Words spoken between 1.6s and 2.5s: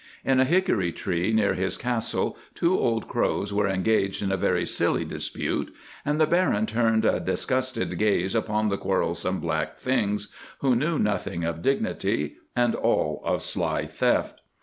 castle